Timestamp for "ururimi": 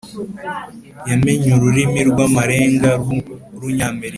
1.57-2.01